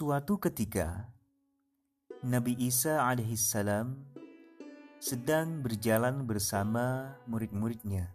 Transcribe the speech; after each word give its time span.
Suatu 0.00 0.40
ketika, 0.40 1.12
Nabi 2.24 2.56
Isa 2.56 3.04
alaihissalam 3.04 4.00
sedang 4.96 5.60
berjalan 5.60 6.24
bersama 6.24 7.12
murid-muridnya. 7.28 8.08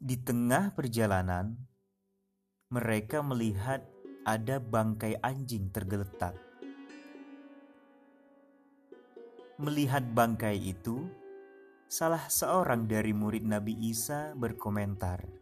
Di 0.00 0.16
tengah 0.16 0.72
perjalanan, 0.72 1.60
mereka 2.72 3.20
melihat 3.20 3.84
ada 4.24 4.56
bangkai 4.56 5.20
anjing 5.20 5.68
tergeletak. 5.68 6.32
Melihat 9.60 10.08
bangkai 10.08 10.56
itu, 10.56 11.04
salah 11.84 12.32
seorang 12.32 12.88
dari 12.88 13.12
murid 13.12 13.44
Nabi 13.44 13.76
Isa 13.76 14.32
berkomentar, 14.32 15.41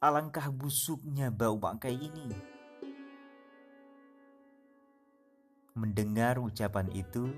Alangkah 0.00 0.48
busuknya 0.48 1.28
bau 1.28 1.60
bangkai 1.60 1.92
ini. 1.92 2.32
Mendengar 5.76 6.40
ucapan 6.40 6.88
itu, 6.96 7.28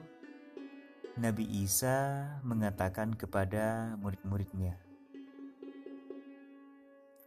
Nabi 1.19 1.43
Isa 1.43 2.23
mengatakan 2.47 3.19
kepada 3.19 3.98
murid-muridnya, 3.98 4.79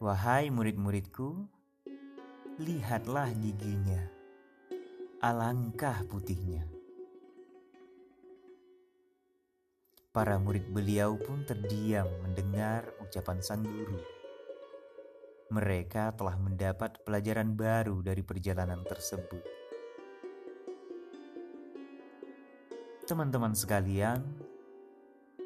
"Wahai 0.00 0.48
murid-muridku, 0.48 1.44
lihatlah 2.56 3.28
giginya, 3.36 4.08
alangkah 5.20 6.00
putihnya." 6.08 6.64
Para 10.16 10.40
murid 10.40 10.72
beliau 10.72 11.20
pun 11.20 11.44
terdiam 11.44 12.08
mendengar 12.24 12.88
ucapan 13.04 13.44
sang 13.44 13.60
guru 13.60 14.15
mereka 15.46 16.10
telah 16.14 16.34
mendapat 16.34 16.98
pelajaran 17.06 17.54
baru 17.54 18.02
dari 18.02 18.22
perjalanan 18.26 18.82
tersebut. 18.82 19.42
Teman-teman 23.06 23.54
sekalian, 23.54 24.18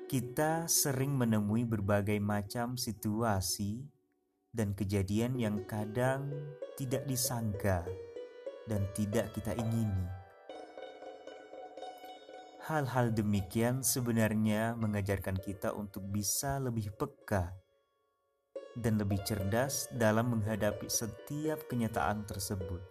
kita 0.08 0.64
sering 0.64 1.12
menemui 1.12 1.68
berbagai 1.68 2.16
macam 2.16 2.80
situasi 2.80 3.84
dan 4.48 4.72
kejadian 4.72 5.36
yang 5.36 5.62
kadang 5.68 6.32
tidak 6.80 7.04
disangka 7.04 7.84
dan 8.64 8.88
tidak 8.96 9.30
kita 9.36 9.52
ingini. 9.54 10.08
Hal-hal 12.64 13.12
demikian 13.12 13.84
sebenarnya 13.84 14.72
mengajarkan 14.80 15.36
kita 15.36 15.76
untuk 15.76 16.06
bisa 16.08 16.56
lebih 16.56 16.94
peka 16.96 17.52
dan 18.78 18.98
lebih 18.98 19.18
cerdas 19.26 19.90
dalam 19.94 20.30
menghadapi 20.38 20.86
setiap 20.86 21.66
kenyataan 21.66 22.22
tersebut. 22.26 22.82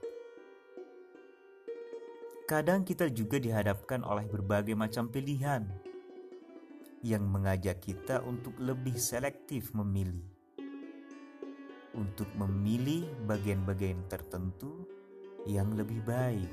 Kadang 2.50 2.82
kita 2.82 3.08
juga 3.14 3.38
dihadapkan 3.38 4.02
oleh 4.02 4.26
berbagai 4.26 4.74
macam 4.74 5.06
pilihan 5.06 5.70
yang 7.06 7.24
mengajak 7.24 7.80
kita 7.80 8.20
untuk 8.26 8.58
lebih 8.58 8.98
selektif 8.98 9.72
memilih, 9.72 10.26
untuk 11.94 12.28
memilih 12.36 13.06
bagian-bagian 13.30 14.02
tertentu 14.10 14.84
yang 15.46 15.78
lebih 15.78 16.02
baik. 16.04 16.52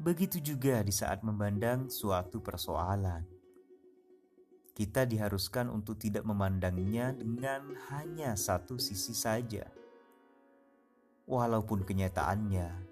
Begitu 0.00 0.40
juga 0.40 0.80
di 0.80 0.94
saat 0.94 1.20
memandang 1.20 1.92
suatu 1.92 2.40
persoalan 2.40 3.39
kita 4.80 5.04
diharuskan 5.04 5.68
untuk 5.68 6.00
tidak 6.00 6.24
memandangnya 6.24 7.12
dengan 7.12 7.76
hanya 7.92 8.32
satu 8.32 8.80
sisi 8.80 9.12
saja. 9.12 9.68
Walaupun 11.28 11.84
kenyataannya, 11.84 12.88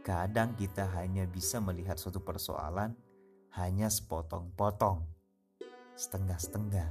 kadang 0.00 0.56
kita 0.56 0.88
hanya 0.96 1.28
bisa 1.28 1.60
melihat 1.60 2.00
suatu 2.00 2.24
persoalan 2.24 2.96
hanya 3.52 3.92
sepotong-potong, 3.92 5.04
setengah-setengah. 5.92 6.88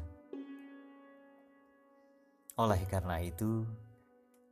Oleh 2.61 2.85
karena 2.85 3.25
itu, 3.25 3.65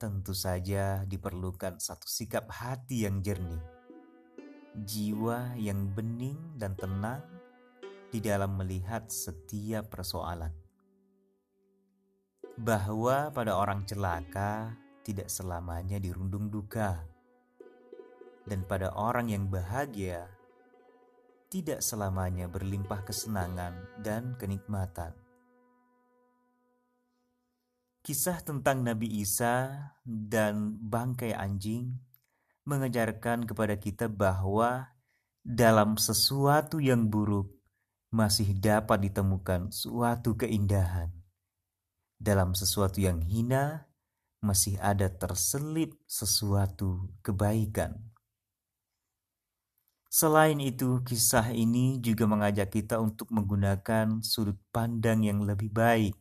tentu 0.02 0.34
saja 0.34 1.06
diperlukan 1.06 1.78
satu 1.78 2.10
sikap 2.10 2.50
hati 2.50 3.06
yang 3.06 3.22
jernih, 3.22 3.62
jiwa 4.74 5.54
yang 5.54 5.86
bening 5.94 6.58
dan 6.58 6.74
tenang 6.74 7.43
di 8.14 8.22
dalam 8.22 8.54
melihat 8.54 9.10
setiap 9.10 9.90
persoalan. 9.90 10.54
Bahwa 12.62 13.34
pada 13.34 13.58
orang 13.58 13.90
celaka 13.90 14.78
tidak 15.02 15.34
selamanya 15.34 15.98
dirundung 15.98 16.54
duka, 16.54 17.02
dan 18.46 18.62
pada 18.70 18.94
orang 18.94 19.34
yang 19.34 19.50
bahagia 19.50 20.30
tidak 21.50 21.82
selamanya 21.82 22.46
berlimpah 22.46 23.02
kesenangan 23.02 23.74
dan 24.06 24.38
kenikmatan. 24.38 25.18
Kisah 28.06 28.46
tentang 28.46 28.86
Nabi 28.86 29.26
Isa 29.26 29.90
dan 30.06 30.78
bangkai 30.78 31.34
anjing 31.34 31.98
mengajarkan 32.70 33.50
kepada 33.50 33.80
kita 33.80 34.06
bahwa 34.06 34.92
dalam 35.42 35.96
sesuatu 35.96 36.84
yang 36.84 37.08
buruk 37.08 37.63
masih 38.14 38.54
dapat 38.54 39.10
ditemukan 39.10 39.74
suatu 39.74 40.38
keindahan. 40.38 41.10
Dalam 42.22 42.54
sesuatu 42.54 43.02
yang 43.02 43.26
hina, 43.26 43.90
masih 44.38 44.78
ada 44.78 45.10
terselip 45.10 45.98
sesuatu 46.06 47.10
kebaikan. 47.26 47.98
Selain 50.14 50.62
itu, 50.62 51.02
kisah 51.02 51.58
ini 51.58 51.98
juga 51.98 52.30
mengajak 52.30 52.70
kita 52.70 53.02
untuk 53.02 53.34
menggunakan 53.34 54.22
sudut 54.22 54.62
pandang 54.70 55.26
yang 55.26 55.42
lebih 55.42 55.74
baik 55.74 56.14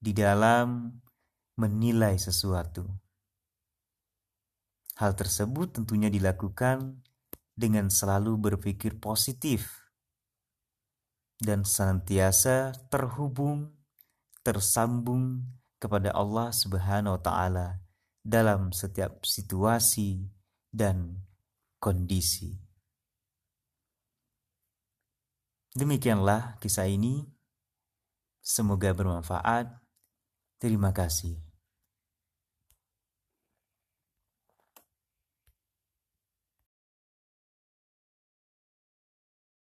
di 0.00 0.16
dalam 0.16 0.96
menilai 1.60 2.16
sesuatu. 2.16 2.88
Hal 4.96 5.12
tersebut 5.12 5.76
tentunya 5.76 6.08
dilakukan 6.08 7.04
dengan 7.52 7.92
selalu 7.92 8.40
berpikir 8.40 8.96
positif 8.96 9.85
dan 11.38 11.62
senantiasa 11.62 12.72
terhubung, 12.88 13.72
tersambung 14.40 15.44
kepada 15.76 16.10
Allah 16.16 16.50
Subhanahu 16.50 17.16
wa 17.16 17.22
Ta'ala 17.22 17.68
dalam 18.26 18.74
setiap 18.74 19.22
situasi 19.22 20.26
dan 20.72 21.22
kondisi. 21.78 22.58
Demikianlah 25.76 26.56
kisah 26.58 26.88
ini. 26.88 27.22
Semoga 28.40 28.96
bermanfaat. 28.96 29.68
Terima 30.56 30.90
kasih. 30.90 31.45